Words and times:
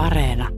Areena. 0.00 0.48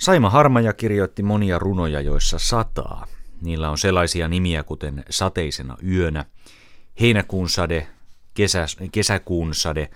Saima 0.00 0.30
Harmaja 0.30 0.72
kirjoitti 0.72 1.22
monia 1.22 1.58
runoja, 1.58 2.00
joissa 2.00 2.38
sataa. 2.38 3.06
Niillä 3.40 3.70
on 3.70 3.78
sellaisia 3.78 4.28
nimiä 4.28 4.62
kuten 4.62 5.04
Sateisena 5.10 5.76
yönä, 5.88 6.24
Heinäkuun 7.00 7.48
sade, 7.48 7.88
kesä, 8.34 8.66
Kesäkuun 8.92 9.54
sade 9.54 9.90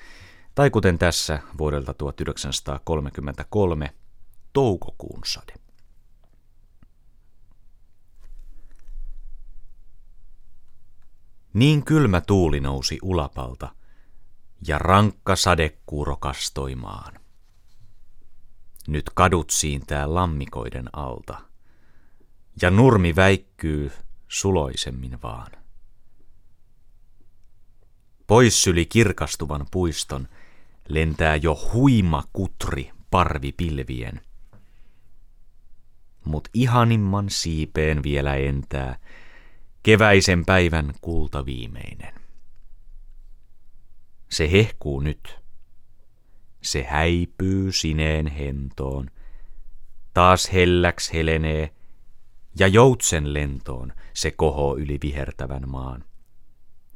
tai 0.54 0.71
kuten 0.71 0.98
tässä 0.98 1.39
vuodelta 1.58 1.95
1933, 1.95 3.91
Toukokuun 4.52 5.20
sade. 5.27 5.54
Niin 11.54 11.84
kylmä 11.84 12.20
tuuli 12.20 12.61
nousi 12.61 12.98
ulapalta, 13.02 13.79
ja 14.66 14.79
rankka 14.79 15.36
sadekuuro 15.36 16.16
kastoimaan. 16.16 17.21
Nyt 18.89 19.11
kadut 19.14 19.50
siintää 19.50 20.14
lammikoiden 20.14 20.89
alta, 20.93 21.39
ja 22.62 22.71
nurmi 22.71 23.16
väikkyy 23.16 23.93
suloisemmin 24.29 25.22
vaan. 25.22 25.52
Pois 28.26 28.62
syli 28.62 28.86
kirkastuvan 28.86 29.66
puiston 29.71 30.29
lentää 30.88 31.36
jo 31.36 31.71
huima 31.72 32.24
kutri 32.33 32.91
parvi 33.11 33.52
pilvien. 33.52 34.20
Mut 36.24 36.48
ihanimman 36.55 37.30
siipeen 37.30 38.02
vielä 38.02 38.34
entää 38.34 38.98
keväisen 39.83 40.44
päivän 40.44 40.94
kulta 41.00 41.47
viimeinen. 41.47 42.19
Se 44.30 44.52
hehkuu 44.52 45.00
nyt. 45.00 45.41
Se 46.62 46.83
häipyy 46.84 47.72
sineen 47.72 48.27
hentoon. 48.27 49.10
Taas 50.14 50.52
helläks 50.52 51.12
helenee, 51.12 51.74
ja 52.58 52.68
joutsen 52.68 53.34
lentoon 53.34 53.92
se 54.14 54.30
kohoo 54.30 54.77
yli 54.77 54.98
vihertävän 55.02 55.68
maan. 55.68 56.05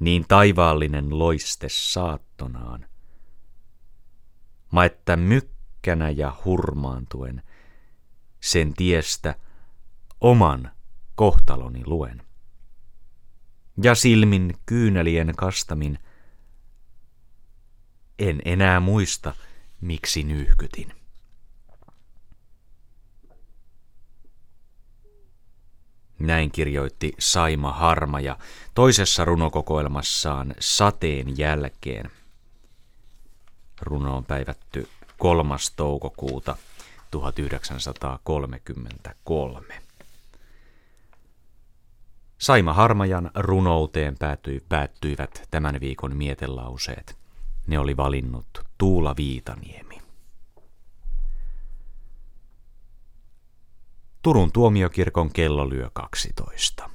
Niin 0.00 0.24
taivaallinen 0.28 1.18
loiste 1.18 1.66
saattonaan. 1.70 2.86
Ma 4.70 4.84
että 4.84 5.16
mykkänä 5.16 6.10
ja 6.10 6.36
hurmaantuen 6.44 7.42
sen 8.40 8.74
tiestä 8.74 9.34
oman 10.20 10.70
kohtaloni 11.14 11.82
luen. 11.86 12.22
Ja 13.82 13.94
silmin 13.94 14.54
kyynelien 14.66 15.32
kastamin 15.36 15.98
en 18.18 18.42
enää 18.44 18.80
muista, 18.80 19.34
miksi 19.80 20.22
nyyhkytin. 20.22 20.92
Näin 26.18 26.50
kirjoitti 26.50 27.12
Saima 27.18 27.72
Harmaja 27.72 28.38
toisessa 28.74 29.24
runokokoelmassaan 29.24 30.54
Sateen 30.60 31.38
jälkeen. 31.38 32.10
Runo 33.80 34.16
on 34.16 34.24
päivätty 34.24 34.88
3. 35.18 35.54
toukokuuta 35.76 36.56
1933. 37.10 39.82
Saima 42.38 42.72
Harmajan 42.72 43.30
runouteen 43.34 44.16
päättyivät 44.68 45.48
tämän 45.50 45.80
viikon 45.80 46.16
mietelauseet. 46.16 47.23
Ne 47.66 47.78
oli 47.78 47.96
valinnut 47.96 48.46
Tuula 48.78 49.14
Viitaniemi. 49.16 50.02
Turun 54.22 54.52
tuomiokirkon 54.52 55.32
kello 55.32 55.70
lyö 55.70 55.90
12. 55.92 56.90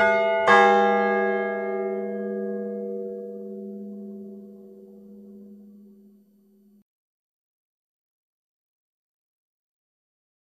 you 0.00 0.39